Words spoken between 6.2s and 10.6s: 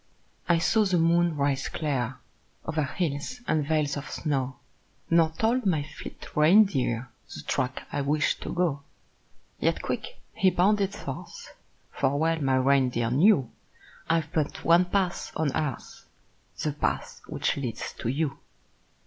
reindeer The track I wished to go. Yet quick he